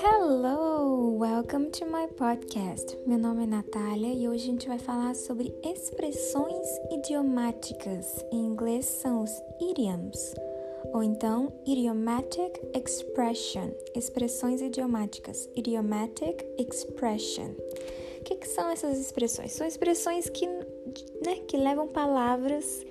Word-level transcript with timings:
Hello, 0.00 1.16
welcome 1.18 1.70
to 1.72 1.84
my 1.86 2.06
podcast. 2.16 2.96
Meu 3.04 3.18
nome 3.18 3.42
é 3.42 3.46
Natália 3.46 4.14
e 4.14 4.28
hoje 4.28 4.44
a 4.44 4.46
gente 4.46 4.68
vai 4.68 4.78
falar 4.78 5.16
sobre 5.16 5.52
expressões 5.64 6.68
idiomáticas. 6.92 8.24
Em 8.30 8.46
inglês 8.46 8.86
são 8.86 9.24
os 9.24 9.42
idioms, 9.60 10.36
ou 10.92 11.02
então 11.02 11.52
idiomatic 11.66 12.60
expression, 12.72 13.72
expressões 13.96 14.62
idiomáticas, 14.62 15.48
idiomatic 15.56 16.46
expression. 16.58 17.50
O 18.20 18.24
que, 18.24 18.36
que 18.36 18.46
são 18.46 18.70
essas 18.70 19.00
expressões? 19.00 19.50
São 19.50 19.66
expressões 19.66 20.30
que, 20.30 20.46
né, 20.46 21.40
que 21.48 21.56
levam 21.56 21.88
palavras 21.88 22.86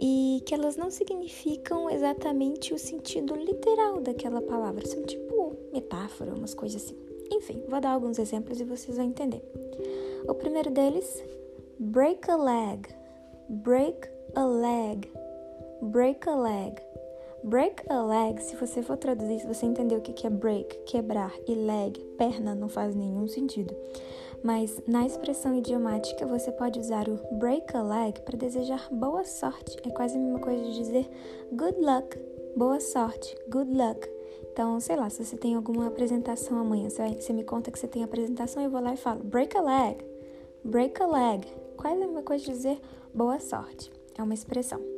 e 0.00 0.42
que 0.46 0.54
elas 0.54 0.76
não 0.76 0.90
significam 0.90 1.90
exatamente 1.90 2.72
o 2.72 2.78
sentido 2.78 3.34
literal 3.34 4.00
daquela 4.00 4.40
palavra, 4.40 4.86
são 4.86 5.02
tipo 5.02 5.56
metáfora, 5.72 6.34
umas 6.34 6.54
coisas 6.54 6.84
assim. 6.84 6.96
Enfim, 7.30 7.62
vou 7.68 7.80
dar 7.80 7.90
alguns 7.90 8.18
exemplos 8.18 8.60
e 8.60 8.64
vocês 8.64 8.96
vão 8.96 9.06
entender. 9.06 9.42
O 10.26 10.34
primeiro 10.34 10.70
deles, 10.70 11.22
break 11.78 12.30
a 12.30 12.36
leg, 12.36 12.88
break 13.48 14.08
a 14.34 14.46
leg, 14.46 15.10
break 15.82 16.28
a 16.28 16.36
leg. 16.36 16.74
Break 17.44 17.84
a 17.88 18.02
leg, 18.02 18.42
se 18.42 18.56
você 18.56 18.82
for 18.82 18.96
traduzir, 18.96 19.40
se 19.40 19.46
você 19.46 19.64
entender 19.64 19.96
o 19.96 20.00
que 20.00 20.26
é 20.26 20.30
break, 20.30 20.76
quebrar, 20.84 21.32
e 21.46 21.54
leg, 21.54 21.98
perna, 22.18 22.54
não 22.54 22.68
faz 22.68 22.94
nenhum 22.94 23.28
sentido. 23.28 23.74
Mas 24.42 24.80
na 24.86 25.06
expressão 25.06 25.54
idiomática 25.54 26.26
você 26.26 26.50
pode 26.52 26.78
usar 26.78 27.08
o 27.08 27.16
break 27.38 27.76
a 27.76 27.82
leg 27.82 28.20
para 28.22 28.36
desejar 28.36 28.88
boa 28.90 29.24
sorte. 29.24 29.76
É 29.84 29.90
quase 29.90 30.16
a 30.16 30.20
mesma 30.20 30.40
coisa 30.40 30.62
de 30.64 30.74
dizer 30.74 31.08
good 31.52 31.78
luck, 31.80 32.18
boa 32.56 32.80
sorte, 32.80 33.36
good 33.48 33.72
luck. 33.72 34.08
Então, 34.52 34.78
sei 34.80 34.96
lá, 34.96 35.08
se 35.08 35.24
você 35.24 35.36
tem 35.36 35.54
alguma 35.54 35.86
apresentação 35.86 36.58
amanhã, 36.58 36.90
você, 36.90 37.02
vai, 37.02 37.14
você 37.14 37.32
me 37.32 37.44
conta 37.44 37.70
que 37.70 37.78
você 37.78 37.86
tem 37.86 38.02
apresentação, 38.02 38.62
eu 38.62 38.70
vou 38.70 38.80
lá 38.80 38.94
e 38.94 38.96
falo 38.96 39.22
break 39.22 39.56
a 39.56 39.62
leg, 39.62 40.04
break 40.64 41.00
a 41.00 41.06
leg. 41.06 41.46
Quase 41.76 41.94
a 41.94 41.98
mesma 41.98 42.22
coisa 42.22 42.44
de 42.44 42.50
dizer 42.50 42.80
boa 43.14 43.38
sorte. 43.38 43.92
É 44.16 44.22
uma 44.22 44.34
expressão. 44.34 44.97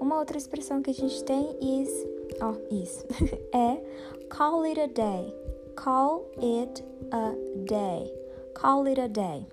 Uma 0.00 0.18
outra 0.18 0.36
expressão 0.36 0.82
que 0.82 0.90
a 0.90 0.94
gente 0.94 1.22
tem 1.24 1.56
is, 1.60 1.90
ó, 2.40 2.52
oh, 2.52 2.74
isso, 2.74 3.04
é 3.52 3.80
call 4.28 4.62
it 4.64 4.80
a 4.80 4.86
day. 4.86 5.34
Call 5.76 6.30
it 6.42 6.84
a 7.10 7.34
day. 7.66 8.12
Call 8.54 8.86
it 8.86 9.00
a 9.00 9.06
day. 9.06 9.46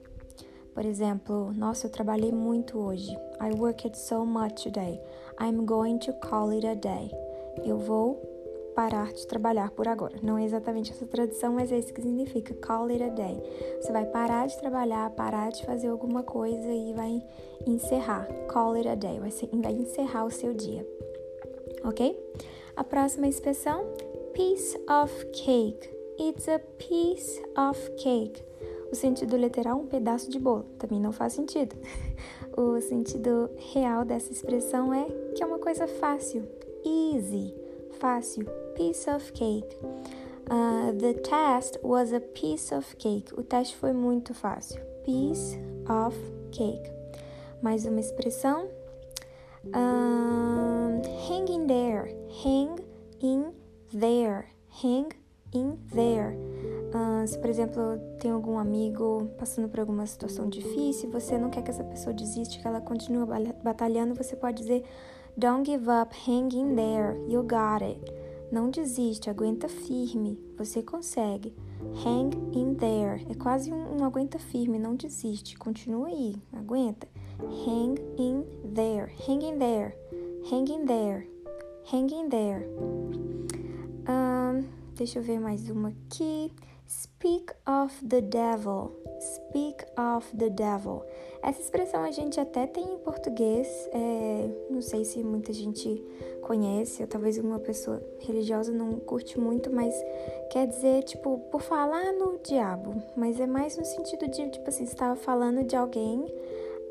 Por 0.73 0.85
exemplo, 0.85 1.53
nossa, 1.53 1.87
eu 1.87 1.91
trabalhei 1.91 2.31
muito 2.31 2.79
hoje. 2.79 3.11
I 3.41 3.53
worked 3.55 3.97
so 3.97 4.25
much 4.25 4.63
today. 4.63 4.99
I'm 5.39 5.65
going 5.65 5.99
to 5.99 6.13
call 6.13 6.51
it 6.51 6.65
a 6.65 6.73
day. 6.73 7.11
Eu 7.63 7.77
vou 7.77 8.32
parar 8.75 9.13
de 9.13 9.25
trabalhar 9.27 9.71
por 9.71 9.87
agora. 9.87 10.15
Não 10.21 10.37
é 10.37 10.43
exatamente 10.43 10.91
essa 10.91 11.05
tradução, 11.05 11.53
mas 11.53 11.71
é 11.71 11.79
isso 11.79 11.93
que 11.93 12.01
significa 12.01 12.53
call 12.55 12.87
it 12.87 13.03
a 13.03 13.09
day. 13.09 13.41
Você 13.81 13.91
vai 13.91 14.05
parar 14.05 14.47
de 14.47 14.57
trabalhar, 14.59 15.09
parar 15.11 15.51
de 15.51 15.65
fazer 15.65 15.87
alguma 15.87 16.23
coisa 16.23 16.71
e 16.71 16.93
vai 16.93 17.23
encerrar. 17.65 18.27
Call 18.47 18.73
it 18.73 18.87
a 18.87 18.95
day. 18.95 19.19
Vai, 19.19 19.31
ser, 19.31 19.49
vai 19.53 19.73
encerrar 19.73 20.25
o 20.25 20.31
seu 20.31 20.53
dia. 20.53 20.85
Ok? 21.83 22.19
A 22.75 22.83
próxima 22.83 23.27
expressão, 23.27 23.85
piece 24.33 24.77
of 24.89 25.25
cake. 25.27 25.89
It's 26.19 26.47
a 26.47 26.59
piece 26.59 27.41
of 27.57 27.91
cake. 27.97 28.43
O 28.91 28.95
sentido 28.95 29.35
literal, 29.35 29.79
um 29.79 29.87
pedaço 29.87 30.29
de 30.29 30.37
bolo. 30.37 30.65
Também 30.77 30.99
não 30.99 31.11
faz 31.11 31.33
sentido. 31.33 31.75
O 32.55 32.79
sentido 32.79 33.49
real 33.73 34.05
dessa 34.05 34.31
expressão 34.31 34.93
é 34.93 35.05
que 35.33 35.41
é 35.41 35.45
uma 35.45 35.57
coisa 35.57 35.87
fácil, 35.87 36.47
easy, 36.85 37.51
fácil, 37.93 38.45
piece 38.75 39.09
of 39.09 39.31
cake. 39.33 39.77
Uh, 40.49 40.91
the 40.91 41.13
test 41.23 41.77
was 41.83 42.11
a 42.11 42.19
piece 42.19 42.73
of 42.73 42.95
cake. 42.97 43.33
O 43.37 43.43
teste 43.43 43.75
foi 43.75 43.93
muito 43.93 44.33
fácil. 44.33 44.81
Piece 45.05 45.57
of 45.89 46.15
cake. 46.51 46.91
Mais 47.61 47.85
uma 47.85 47.99
expressão. 47.99 48.67
Um, 49.73 51.01
hang 51.27 51.49
in 51.49 51.67
there. 51.67 52.13
Hang 52.43 52.83
in 53.21 53.53
there. 53.93 54.47
Hang 54.83 55.09
in 55.53 55.77
there. 55.93 56.35
Uh, 56.93 57.25
se, 57.25 57.37
por 57.39 57.49
exemplo, 57.49 57.97
tem 58.19 58.31
algum 58.31 58.57
amigo 58.57 59.31
passando 59.37 59.69
por 59.69 59.79
alguma 59.79 60.05
situação 60.05 60.49
difícil, 60.49 61.09
você 61.09 61.37
não 61.37 61.49
quer 61.49 61.63
que 61.63 61.71
essa 61.71 61.83
pessoa 61.83 62.13
desista, 62.13 62.59
que 62.59 62.67
ela 62.67 62.81
continue 62.81 63.25
batalhando, 63.63 64.13
você 64.13 64.35
pode 64.35 64.61
dizer 64.61 64.83
Don't 65.37 65.63
give 65.63 65.89
up, 65.89 66.13
hang 66.13 66.51
in 66.51 66.75
there, 66.75 67.17
you 67.27 67.41
got 67.41 67.81
it. 67.81 67.99
Não 68.51 68.69
desiste, 68.69 69.31
aguenta 69.31 69.67
firme, 69.67 70.37
você 70.55 70.83
consegue. 70.83 71.51
Hang 72.05 72.29
in 72.55 72.75
there, 72.75 73.25
é 73.27 73.33
quase 73.33 73.73
um, 73.73 73.99
um 73.99 74.05
aguenta 74.05 74.37
firme, 74.37 74.77
não 74.77 74.95
desiste, 74.95 75.57
continua 75.57 76.07
aí, 76.07 76.35
aguenta. 76.53 77.07
Hang 77.39 77.99
in 78.17 78.45
there, 78.75 79.11
hang 79.27 79.43
in 79.43 79.57
there, 79.57 79.95
hang 80.51 80.71
in 80.71 80.85
there, 80.85 81.27
hang 81.91 82.13
in 82.13 82.29
there. 82.29 82.67
Um, 84.07 84.65
deixa 84.95 85.17
eu 85.17 85.23
ver 85.23 85.39
mais 85.39 85.67
uma 85.67 85.89
aqui. 85.89 86.51
Speak 86.93 87.51
of 87.65 88.07
the 88.07 88.21
devil. 88.21 88.91
Speak 89.19 89.83
of 89.97 90.37
the 90.37 90.49
devil. 90.49 91.03
Essa 91.41 91.59
expressão 91.59 92.03
a 92.03 92.11
gente 92.11 92.39
até 92.39 92.67
tem 92.67 92.83
em 92.83 92.97
português. 92.99 93.67
É, 93.91 94.47
não 94.69 94.79
sei 94.79 95.03
se 95.03 95.23
muita 95.23 95.51
gente 95.51 96.03
conhece, 96.43 97.01
ou 97.01 97.07
talvez 97.07 97.39
uma 97.39 97.57
pessoa 97.57 97.99
religiosa 98.19 98.71
não 98.71 98.99
curte 98.99 99.39
muito, 99.39 99.73
mas 99.73 99.95
quer 100.51 100.67
dizer, 100.67 101.03
tipo, 101.03 101.39
por 101.49 101.61
falar 101.61 102.13
no 102.13 102.37
diabo. 102.43 103.01
Mas 103.15 103.39
é 103.39 103.47
mais 103.47 103.75
no 103.75 103.85
sentido 103.85 104.27
de, 104.27 104.51
tipo 104.51 104.69
assim, 104.69 104.85
você 104.85 104.93
estava 104.93 105.15
falando 105.15 105.63
de 105.63 105.75
alguém, 105.75 106.31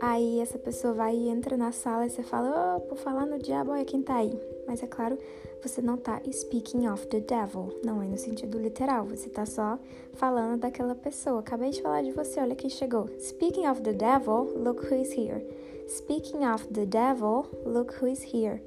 aí 0.00 0.40
essa 0.40 0.58
pessoa 0.58 0.94
vai 0.94 1.14
e 1.14 1.28
entra 1.28 1.56
na 1.56 1.70
sala 1.70 2.06
e 2.06 2.10
você 2.10 2.24
fala, 2.24 2.76
oh, 2.76 2.80
por 2.80 2.98
falar 2.98 3.24
no 3.24 3.38
diabo, 3.38 3.70
olha 3.70 3.84
quem 3.84 4.02
tá 4.02 4.16
aí. 4.16 4.36
Mas 4.66 4.82
é 4.82 4.86
claro, 4.88 5.16
você 5.62 5.80
não 5.80 5.94
está 5.94 6.20
speaking 6.32 6.88
of 6.88 7.06
the 7.06 7.20
devil, 7.20 7.80
não 7.84 8.02
é 8.02 8.06
no 8.06 8.18
sentido 8.18 8.58
literal, 8.58 9.06
você 9.06 9.28
está 9.28 9.46
só 9.46 9.78
falando 10.14 10.60
daquela 10.60 10.94
pessoa. 10.94 11.40
Acabei 11.40 11.70
de 11.70 11.80
falar 11.80 12.02
de 12.02 12.10
você, 12.10 12.40
olha 12.40 12.56
quem 12.56 12.68
chegou. 12.68 13.08
Speaking 13.20 13.68
of 13.68 13.80
the 13.82 13.92
devil, 13.92 14.52
look 14.56 14.84
who 14.84 15.00
is 15.00 15.12
here. 15.16 15.40
Speaking 15.88 16.44
of 16.46 16.66
the 16.72 16.84
devil, 16.84 17.46
look 17.64 17.94
who 18.00 18.08
is 18.08 18.22
here. 18.22 18.60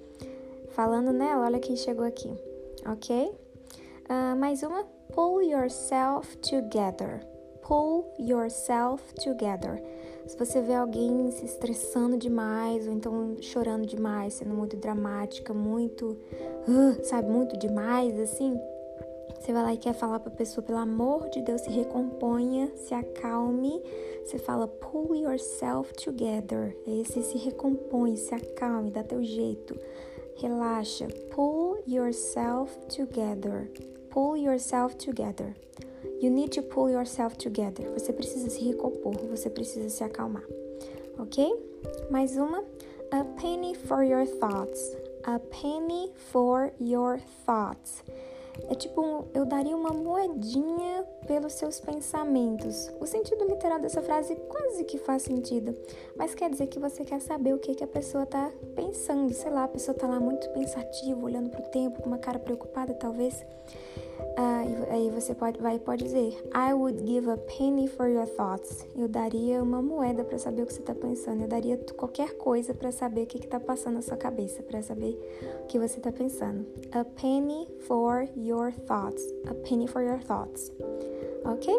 Falando 0.69 1.11
nela, 1.11 1.45
olha 1.45 1.59
quem 1.59 1.75
chegou 1.75 2.05
aqui, 2.05 2.31
ok? 2.85 3.31
Uh, 4.09 4.35
mais 4.37 4.63
uma, 4.63 4.85
pull 5.13 5.41
yourself 5.41 6.37
together. 6.37 7.25
Pull 7.61 8.13
yourself 8.19 9.03
together. 9.15 9.81
Se 10.27 10.37
você 10.37 10.61
vê 10.61 10.73
alguém 10.73 11.29
se 11.31 11.45
estressando 11.45 12.17
demais 12.17 12.87
ou 12.87 12.93
então 12.93 13.37
chorando 13.41 13.85
demais, 13.85 14.33
sendo 14.35 14.53
muito 14.53 14.75
dramática, 14.75 15.53
muito, 15.53 16.17
uh, 16.67 17.03
sabe, 17.03 17.29
muito 17.29 17.57
demais 17.57 18.19
assim, 18.19 18.59
você 19.45 19.53
vai 19.53 19.61
lá 19.61 19.73
e 19.75 19.77
quer 19.77 19.93
falar 19.93 20.19
para 20.19 20.33
a 20.33 20.35
pessoa, 20.35 20.65
pelo 20.65 20.79
amor 20.79 21.29
de 21.29 21.39
Deus, 21.39 21.61
se 21.61 21.69
recomponha, 21.69 22.71
se 22.75 22.95
acalme. 22.95 23.79
Você 24.25 24.39
fala, 24.39 24.67
pull 24.67 25.15
yourself 25.15 25.93
together. 25.93 26.75
Esse 26.87 27.21
se 27.21 27.37
recompõe, 27.37 28.15
se 28.15 28.33
acalme, 28.33 28.89
dá 28.89 29.03
teu 29.03 29.23
jeito. 29.23 29.79
Relaxa. 30.37 31.07
Pull 31.29 31.77
yourself 31.87 32.75
together. 32.87 33.69
Pull 34.09 34.35
yourself 34.35 34.95
together. 34.95 35.55
You 36.21 36.31
need 36.31 36.49
to 36.55 36.61
pull 36.61 36.89
yourself 36.89 37.37
together. 37.37 37.91
Você 37.93 38.13
precisa 38.13 38.49
se 38.49 38.63
recompor, 38.63 39.15
você 39.29 39.49
precisa 39.49 39.89
se 39.89 40.03
acalmar. 40.03 40.43
Ok? 41.19 41.53
Mais 42.09 42.37
uma. 42.37 42.63
A 43.11 43.23
penny 43.39 43.75
for 43.75 44.03
your 44.03 44.25
thoughts. 44.25 44.95
A 45.23 45.39
penny 45.39 46.11
for 46.31 46.71
your 46.79 47.19
thoughts. 47.45 48.03
É 48.69 48.75
tipo, 48.75 49.27
eu 49.33 49.45
daria 49.45 49.75
uma 49.75 49.91
moedinha 49.91 51.03
pelos 51.27 51.53
seus 51.53 51.79
pensamentos. 51.79 52.89
O 52.99 53.05
sentido 53.05 53.45
literal 53.45 53.79
dessa 53.79 54.01
frase 54.01 54.35
quase 54.47 54.83
que 54.85 54.97
faz 54.97 55.23
sentido, 55.23 55.75
mas 56.15 56.33
quer 56.33 56.49
dizer 56.49 56.67
que 56.67 56.79
você 56.79 57.03
quer 57.03 57.19
saber 57.19 57.53
o 57.53 57.59
que, 57.59 57.75
que 57.75 57.83
a 57.83 57.87
pessoa 57.87 58.25
tá 58.25 58.51
pensando. 58.75 59.33
Sei 59.33 59.51
lá, 59.51 59.65
a 59.65 59.67
pessoa 59.67 59.95
tá 59.95 60.07
lá 60.07 60.19
muito 60.19 60.49
pensativa, 60.51 61.23
olhando 61.23 61.49
pro 61.49 61.63
tempo, 61.63 62.01
com 62.01 62.07
uma 62.07 62.17
cara 62.17 62.39
preocupada, 62.39 62.93
talvez. 62.93 63.45
Ah, 64.37 64.63
aí 64.89 65.09
você 65.09 65.33
pode, 65.33 65.61
vai 65.61 65.79
pode 65.79 66.03
dizer 66.03 66.33
I 66.53 66.73
would 66.73 67.05
give 67.05 67.29
a 67.29 67.37
penny 67.37 67.87
for 67.87 68.07
your 68.07 68.25
thoughts. 68.25 68.85
Eu 68.95 69.07
daria 69.07 69.63
uma 69.63 69.81
moeda 69.81 70.23
para 70.23 70.37
saber 70.37 70.63
o 70.63 70.65
que 70.65 70.73
você 70.73 70.81
está 70.81 70.93
pensando. 70.93 71.43
Eu 71.43 71.47
daria 71.47 71.77
qualquer 71.95 72.35
coisa 72.37 72.73
para 72.73 72.91
saber 72.91 73.23
o 73.23 73.27
que 73.27 73.37
está 73.37 73.59
passando 73.59 73.95
na 73.95 74.01
sua 74.01 74.17
cabeça, 74.17 74.61
para 74.63 74.81
saber 74.81 75.17
o 75.63 75.67
que 75.67 75.79
você 75.79 75.97
está 75.97 76.11
pensando. 76.11 76.65
A 76.91 77.05
penny 77.05 77.67
for 77.87 78.27
your 78.35 78.71
thoughts. 78.71 79.23
A 79.47 79.53
penny 79.53 79.87
for 79.87 80.01
your 80.01 80.19
thoughts. 80.19 80.71
Ok? 81.45 81.73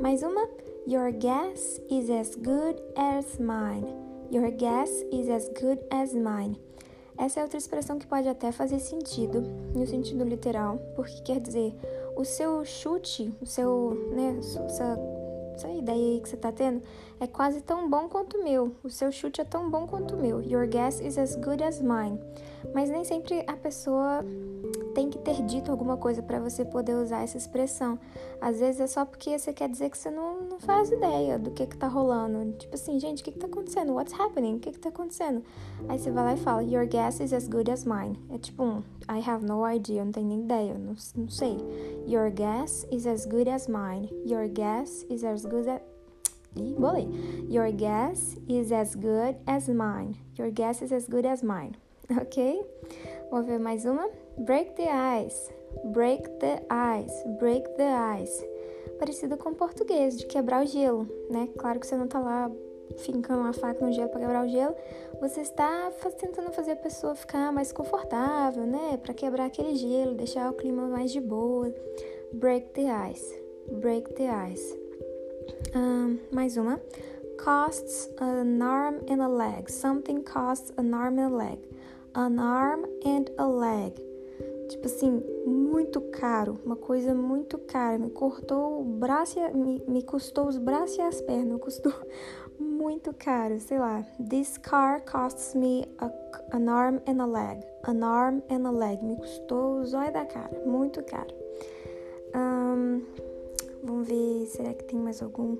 Mais 0.00 0.22
uma. 0.22 0.48
Your 0.86 1.12
guess 1.12 1.80
is 1.90 2.08
as 2.08 2.34
good 2.34 2.80
as 2.96 3.38
mine. 3.38 3.86
Your 4.30 4.50
guess 4.50 4.90
is 5.12 5.28
as 5.28 5.48
good 5.48 5.80
as 5.90 6.14
mine. 6.14 6.56
Essa 7.18 7.40
é 7.40 7.42
outra 7.42 7.58
expressão 7.58 7.98
que 7.98 8.06
pode 8.06 8.28
até 8.28 8.52
fazer 8.52 8.78
sentido, 8.78 9.42
no 9.74 9.86
sentido 9.86 10.24
literal, 10.24 10.78
porque 10.94 11.20
quer 11.22 11.40
dizer, 11.40 11.74
o 12.16 12.24
seu 12.24 12.64
chute, 12.64 13.32
o 13.42 13.46
seu, 13.46 14.10
né, 14.14 14.36
essa 14.38 14.96
essa 15.58 15.68
ideia 15.70 16.14
aí 16.14 16.20
que 16.20 16.28
você 16.28 16.36
tá 16.36 16.52
tendo 16.52 16.80
é 17.18 17.26
quase 17.26 17.60
tão 17.60 17.90
bom 17.90 18.08
quanto 18.08 18.38
o 18.38 18.44
meu. 18.44 18.76
O 18.82 18.88
seu 18.88 19.10
chute 19.10 19.40
é 19.40 19.44
tão 19.44 19.68
bom 19.68 19.88
quanto 19.88 20.14
o 20.14 20.16
meu. 20.16 20.40
Your 20.40 20.68
guess 20.68 21.00
is 21.00 21.18
as 21.18 21.34
good 21.34 21.62
as 21.62 21.80
mine. 21.80 22.20
Mas 22.72 22.88
nem 22.88 23.04
sempre 23.04 23.42
a 23.46 23.54
pessoa 23.54 24.24
tem 24.98 25.08
que 25.08 25.18
ter 25.18 25.40
dito 25.42 25.70
alguma 25.70 25.96
coisa 25.96 26.20
para 26.20 26.40
você 26.40 26.64
poder 26.64 26.96
usar 26.96 27.22
essa 27.22 27.38
expressão. 27.38 27.96
Às 28.40 28.58
vezes 28.58 28.80
é 28.80 28.86
só 28.88 29.04
porque 29.04 29.38
você 29.38 29.52
quer 29.52 29.68
dizer 29.68 29.90
que 29.90 29.96
você 29.96 30.10
não, 30.10 30.40
não 30.40 30.58
faz 30.58 30.90
ideia 30.90 31.38
do 31.38 31.52
que 31.52 31.68
que 31.68 31.76
tá 31.76 31.86
rolando. 31.86 32.50
Tipo 32.58 32.74
assim, 32.74 32.98
gente, 32.98 33.22
o 33.22 33.24
que 33.24 33.30
que 33.30 33.38
tá 33.38 33.46
acontecendo? 33.46 33.92
What's 33.92 34.12
happening? 34.12 34.56
O 34.56 34.58
que 34.58 34.72
que 34.72 34.78
tá 34.80 34.88
acontecendo? 34.88 35.44
Aí 35.88 36.00
você 36.00 36.10
vai 36.10 36.24
lá 36.24 36.34
e 36.34 36.36
fala, 36.38 36.64
Your 36.64 36.84
guess 36.84 37.20
is 37.20 37.32
as 37.32 37.46
good 37.46 37.70
as 37.70 37.84
mine. 37.84 38.18
É 38.28 38.38
tipo 38.38 38.64
um, 38.64 38.82
I 39.08 39.22
have 39.24 39.46
no 39.46 39.64
idea, 39.64 40.00
eu 40.00 40.04
não 40.06 40.10
tenho 40.10 40.26
nem 40.26 40.40
ideia, 40.40 40.74
não, 40.74 40.96
não 41.14 41.28
sei. 41.28 41.56
Your 42.08 42.32
guess 42.32 42.84
is 42.90 43.06
as 43.06 43.24
good 43.24 43.48
as 43.48 43.68
mine. 43.68 44.10
Your 44.26 44.48
guess 44.48 45.06
is 45.08 45.22
as 45.22 45.44
good 45.44 45.68
as... 45.68 45.80
Ih, 46.56 46.74
bolei. 46.76 47.08
Your 47.48 47.70
guess 47.70 48.36
is 48.48 48.72
as 48.72 48.96
good 48.96 49.36
as 49.46 49.68
mine. 49.68 50.16
Your 50.36 50.50
guess 50.50 50.82
is 50.82 50.90
as 50.90 51.06
good 51.06 51.24
as 51.24 51.40
mine. 51.40 51.76
Ok? 52.20 52.66
Vamos 53.30 53.46
ver 53.46 53.60
mais 53.60 53.84
uma? 53.84 54.08
Break 54.40 54.74
the 54.76 54.88
ice. 54.88 55.52
Break 55.84 56.28
the 56.40 56.62
ice. 56.70 57.24
Break 57.38 57.68
the 57.76 58.20
ice. 58.20 58.46
Parecido 58.98 59.36
com 59.36 59.54
português, 59.54 60.16
de 60.16 60.26
quebrar 60.26 60.64
o 60.64 60.66
gelo, 60.66 61.06
né? 61.30 61.48
Claro 61.58 61.78
que 61.78 61.86
você 61.86 61.96
não 61.96 62.08
tá 62.08 62.18
lá 62.18 62.50
fincando 62.96 63.40
uma 63.40 63.52
faca 63.52 63.84
no 63.84 63.92
gelo 63.92 64.08
para 64.08 64.20
quebrar 64.20 64.44
o 64.44 64.48
gelo, 64.48 64.74
você 65.20 65.42
está 65.42 65.90
tentando 66.18 66.52
fazer 66.52 66.72
a 66.72 66.76
pessoa 66.76 67.14
ficar 67.14 67.52
mais 67.52 67.72
confortável, 67.72 68.64
né? 68.64 68.98
Para 69.02 69.14
quebrar 69.14 69.46
aquele 69.46 69.74
gelo, 69.74 70.14
deixar 70.14 70.50
o 70.50 70.54
clima 70.54 70.86
mais 70.88 71.12
de 71.12 71.20
boa. 71.20 71.72
Break 72.32 72.68
the 72.70 72.90
ice. 73.10 73.42
Break 73.72 74.14
the 74.14 74.28
ice. 74.28 74.78
Um, 75.74 76.18
mais 76.32 76.56
uma. 76.56 76.80
Costs 77.42 78.10
an 78.20 78.62
arm 78.62 78.96
and 79.08 79.22
a 79.22 79.28
leg. 79.28 79.70
Something 79.70 80.22
costs 80.22 80.72
an 80.76 80.92
arm 80.92 81.18
and 81.18 81.32
a 81.32 81.36
leg. 81.36 81.58
An 82.14 82.38
arm 82.38 82.84
and 83.04 83.30
a 83.38 83.46
leg. 83.46 84.07
Tipo 84.68 84.86
assim, 84.86 85.22
muito 85.46 86.00
caro, 86.00 86.58
uma 86.64 86.76
coisa 86.76 87.14
muito 87.14 87.58
cara. 87.58 87.98
Me 87.98 88.10
cortou 88.10 88.80
o 88.80 88.84
braço, 88.84 89.38
me, 89.54 89.82
me 89.88 90.02
custou 90.02 90.46
os 90.46 90.58
braços 90.58 90.98
e 90.98 91.00
as 91.00 91.20
pernas, 91.22 91.60
custou 91.60 91.92
muito 92.60 93.14
caro, 93.14 93.58
sei 93.60 93.78
lá. 93.78 94.04
This 94.28 94.58
car 94.58 95.02
costs 95.10 95.54
me 95.54 95.86
a, 95.98 96.10
an 96.54 96.68
arm 96.68 96.98
and 97.06 97.22
a 97.22 97.26
leg. 97.26 97.64
An 97.86 98.04
arm 98.04 98.42
and 98.50 98.66
a 98.66 98.70
leg. 98.70 99.02
Me 99.02 99.16
custou 99.16 99.80
o 99.80 99.86
zóio 99.86 100.12
da 100.12 100.26
cara, 100.26 100.62
muito 100.66 101.02
caro. 101.04 101.34
Um, 102.34 103.02
vamos 103.82 104.06
ver, 104.06 104.46
será 104.46 104.74
que 104.74 104.84
tem 104.84 104.98
mais 104.98 105.22
algum 105.22 105.56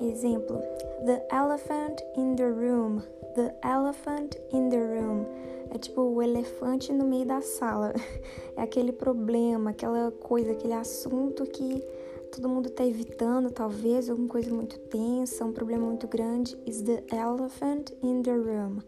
exemplo? 0.00 0.60
The 1.04 1.22
elephant 1.30 2.02
in 2.16 2.36
the 2.36 2.50
room. 2.50 3.02
The 3.34 3.54
elephant 3.62 4.36
in 4.52 4.68
the 4.70 4.78
room. 4.78 5.26
É 5.70 5.78
tipo 5.78 6.02
o 6.02 6.22
elefante 6.22 6.92
no 6.92 7.04
meio 7.04 7.26
da 7.26 7.40
sala. 7.40 7.92
É 8.56 8.62
aquele 8.62 8.92
problema, 8.92 9.70
aquela 9.70 10.12
coisa, 10.12 10.52
aquele 10.52 10.74
assunto 10.74 11.44
que 11.44 11.82
todo 12.30 12.48
mundo 12.48 12.68
está 12.68 12.86
evitando, 12.86 13.50
talvez, 13.50 14.08
alguma 14.08 14.28
coisa 14.28 14.52
muito 14.54 14.78
tensa, 14.78 15.44
um 15.44 15.52
problema 15.52 15.84
muito 15.84 16.06
grande. 16.06 16.56
Is 16.64 16.82
the 16.82 17.02
elephant 17.12 17.92
in 18.02 18.22
the 18.22 18.32
room? 18.32 18.80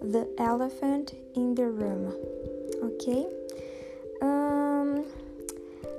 The 0.00 0.26
elephant 0.42 1.14
in 1.34 1.54
the 1.54 1.66
room. 1.66 2.14
Ok? 2.82 3.39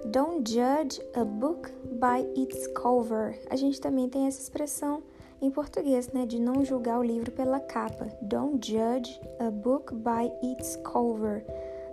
Don't 0.06 0.44
judge 0.52 1.00
a 1.16 1.24
book 1.24 1.72
by 1.84 2.28
its 2.36 2.68
cover. 2.74 3.40
A 3.50 3.56
gente 3.56 3.80
também 3.80 4.10
tem 4.10 4.26
essa 4.26 4.42
expressão 4.42 5.04
em 5.42 5.50
português, 5.50 6.12
né, 6.12 6.26
de 6.26 6.40
não 6.40 6.66
julgar 6.66 7.00
o 7.00 7.04
livro 7.04 7.32
pela 7.32 7.60
capa. 7.60 8.08
Don't 8.22 8.60
judge 8.66 9.20
a 9.40 9.50
book 9.52 9.94
by 9.94 10.32
its 10.42 10.76
cover. 10.78 11.46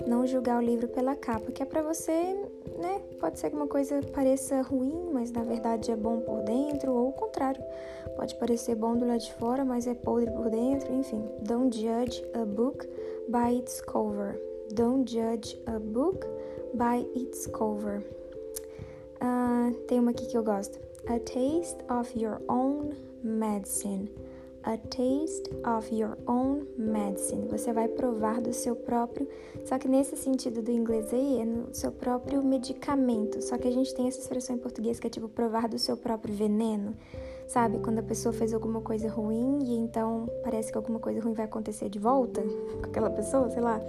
Não 0.06 0.26
julgar 0.26 0.58
o 0.58 0.64
livro 0.64 0.88
pela 0.88 1.16
capa, 1.16 1.50
que 1.50 1.62
é 1.62 1.66
para 1.66 1.82
você, 1.82 2.34
né? 2.78 3.02
Pode 3.20 3.38
ser 3.38 3.50
que 3.50 3.56
uma 3.56 3.66
coisa 3.66 4.00
pareça 4.12 4.62
ruim, 4.62 5.10
mas 5.12 5.30
na 5.30 5.42
verdade 5.42 5.90
é 5.90 5.96
bom 5.96 6.20
por 6.20 6.42
dentro, 6.42 6.92
ou 6.92 7.08
o 7.08 7.12
contrário. 7.12 7.62
Pode 8.16 8.34
parecer 8.36 8.74
bom 8.74 8.96
do 8.96 9.06
lado 9.06 9.20
de 9.20 9.32
fora, 9.34 9.64
mas 9.64 9.86
é 9.86 9.94
podre 9.94 10.30
por 10.30 10.50
dentro, 10.50 10.94
enfim. 10.94 11.22
Don't 11.42 11.76
judge 11.76 12.24
a 12.34 12.44
book 12.44 12.86
by 13.28 13.58
its 13.58 13.80
cover. 13.80 14.40
Don't 14.72 15.10
judge 15.10 15.60
a 15.66 15.78
book 15.78 16.26
by 16.74 17.06
its 17.14 17.46
cover. 17.46 18.02
Uh, 19.20 19.72
tem 19.86 19.98
uma 19.98 20.10
aqui 20.10 20.26
que 20.26 20.36
eu 20.36 20.44
gosto. 20.44 20.78
A 21.08 21.18
taste 21.20 21.78
of 21.90 22.18
your 22.18 22.40
own 22.48 22.92
medicine. 23.22 24.10
A 24.64 24.76
taste 24.76 25.48
of 25.64 25.94
your 25.94 26.18
own 26.26 26.66
medicine. 26.76 27.48
Você 27.48 27.72
vai 27.72 27.88
provar 27.88 28.40
do 28.40 28.52
seu 28.52 28.76
próprio, 28.76 29.26
só 29.64 29.78
que 29.78 29.88
nesse 29.88 30.16
sentido 30.16 30.60
do 30.60 30.70
inglês 30.70 31.12
aí 31.14 31.40
é 31.40 31.44
no 31.44 31.72
seu 31.74 31.90
próprio 31.90 32.42
medicamento. 32.42 33.40
Só 33.40 33.56
que 33.56 33.66
a 33.66 33.70
gente 33.70 33.94
tem 33.94 34.08
essa 34.08 34.20
expressão 34.20 34.56
em 34.56 34.58
português 34.58 35.00
que 35.00 35.06
é 35.06 35.10
tipo 35.10 35.28
provar 35.28 35.68
do 35.68 35.78
seu 35.78 35.96
próprio 35.96 36.34
veneno. 36.34 36.94
Sabe, 37.46 37.78
quando 37.78 38.00
a 38.00 38.02
pessoa 38.02 38.32
fez 38.32 38.52
alguma 38.52 38.82
coisa 38.82 39.08
ruim 39.08 39.60
e 39.64 39.74
então 39.74 40.28
parece 40.44 40.70
que 40.70 40.76
alguma 40.76 40.98
coisa 40.98 41.20
ruim 41.20 41.32
vai 41.32 41.46
acontecer 41.46 41.88
de 41.88 41.98
volta 41.98 42.42
com 42.82 42.84
aquela 42.84 43.08
pessoa, 43.08 43.48
sei 43.48 43.62
lá. 43.62 43.80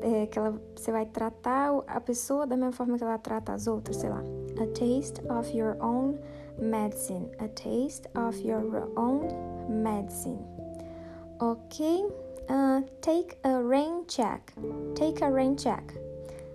É, 0.00 0.26
que 0.26 0.38
ela, 0.38 0.60
você 0.76 0.92
vai 0.92 1.06
tratar 1.06 1.82
a 1.86 2.00
pessoa 2.00 2.46
da 2.46 2.56
mesma 2.56 2.72
forma 2.72 2.96
que 2.96 3.04
ela 3.04 3.18
trata 3.18 3.52
as 3.52 3.66
outras, 3.66 3.96
sei 3.96 4.10
lá. 4.10 4.22
A 4.60 4.66
taste 4.68 5.20
of 5.30 5.56
your 5.56 5.76
own 5.82 6.18
medicine. 6.58 7.28
A 7.38 7.48
taste 7.48 8.08
of 8.16 8.40
your 8.46 8.88
own 8.96 9.28
medicine. 9.68 10.38
Ok? 11.40 12.06
Uh, 12.48 12.82
take 13.00 13.36
a 13.44 13.60
rain 13.60 14.04
check. 14.06 14.52
Take 14.94 15.22
a 15.22 15.30
rain 15.30 15.54
check. 15.56 15.94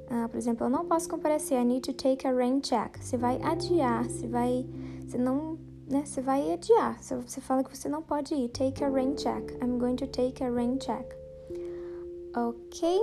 Uh, 0.10 0.28
por 0.28 0.38
exemplo, 0.38 0.66
eu 0.66 0.70
não 0.70 0.86
posso 0.86 1.08
comparecer. 1.10 1.60
I 1.60 1.64
need 1.64 1.82
to 1.82 1.94
take 1.94 2.28
a 2.28 2.32
rain 2.32 2.60
check. 2.62 2.98
Você 3.00 3.18
vai 3.18 3.42
adiar. 3.42 4.04
Você 4.06 4.28
vai. 4.28 4.66
Você 5.08 5.18
não. 5.18 5.58
Né? 5.90 6.04
Você 6.06 6.22
vai 6.22 6.52
adiar. 6.52 6.98
Você 7.02 7.42
fala 7.42 7.64
que 7.64 7.76
você 7.76 7.88
não 7.88 8.02
pode 8.02 8.34
ir. 8.34 8.50
Take 8.50 8.84
a 8.84 8.90
rain 8.90 9.16
check. 9.16 9.52
I'm 9.62 9.78
going 9.78 9.96
to 9.98 10.08
take 10.08 10.44
a 10.44 10.50
rain 10.50 10.78
check. 10.78 11.23
Ok? 12.36 13.02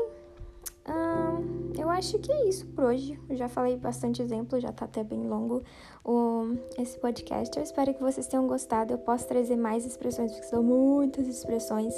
Eu 1.78 1.88
acho 1.88 2.18
que 2.18 2.30
é 2.32 2.48
isso 2.48 2.66
por 2.66 2.84
hoje. 2.84 3.18
Eu 3.28 3.36
já 3.36 3.48
falei 3.48 3.76
bastante 3.76 4.20
exemplo, 4.20 4.60
já 4.60 4.72
tá 4.72 4.84
até 4.84 5.02
bem 5.04 5.26
longo 5.26 5.62
o, 6.04 6.56
esse 6.78 6.98
podcast. 6.98 7.56
Eu 7.56 7.62
espero 7.62 7.94
que 7.94 8.00
vocês 8.00 8.26
tenham 8.26 8.46
gostado. 8.46 8.92
Eu 8.92 8.98
posso 8.98 9.26
trazer 9.26 9.56
mais 9.56 9.86
expressões, 9.86 10.32
porque 10.32 10.46
são 10.46 10.62
muitas 10.62 11.26
expressões. 11.26 11.94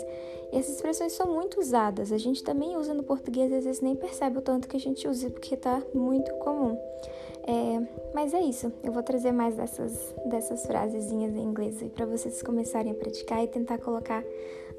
E 0.53 0.57
essas 0.57 0.77
expressões 0.77 1.13
são 1.13 1.27
muito 1.33 1.59
usadas. 1.59 2.13
A 2.13 2.19
gente 2.19 2.45
também 2.45 2.77
usa 2.77 2.95
no 2.95 3.03
português, 3.03 3.53
às 3.53 3.65
vezes 3.65 3.81
nem 3.81 3.97
percebe 3.97 4.39
o 4.39 4.43
tanto 4.43 4.69
que 4.69 4.77
a 4.77 4.81
gente 4.81 5.09
usa, 5.09 5.31
porque 5.31 5.57
tá 5.57 5.83
muito 5.95 6.33
comum. 6.35 6.79
É, 7.45 8.13
mas 8.15 8.33
é 8.35 8.41
isso, 8.41 8.73
eu 8.85 8.93
vou 8.93 9.03
trazer 9.03 9.33
mais 9.33 9.57
dessas, 9.57 10.15
dessas 10.27 10.65
frasezinhas 10.65 11.35
em 11.35 11.43
inglês 11.43 11.83
para 11.93 12.07
vocês 12.07 12.41
começarem 12.41 12.93
a 12.93 12.95
praticar 12.95 13.43
e 13.43 13.49
tentar 13.49 13.79
colocar 13.79 14.23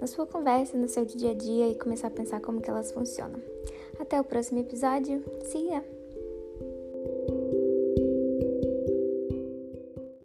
na 0.03 0.07
sua 0.07 0.27
conversa, 0.27 0.77
no 0.77 0.89
seu 0.89 1.05
dia 1.05 1.31
a 1.31 1.33
dia 1.33 1.69
e 1.69 1.75
começar 1.75 2.07
a 2.07 2.11
pensar 2.11 2.41
como 2.41 2.59
que 2.59 2.69
elas 2.69 2.91
funcionam. 2.91 3.41
Até 3.97 4.19
o 4.19 4.23
próximo 4.25 4.59
episódio. 4.59 5.23
See 5.45 5.69
ya! 5.69 5.92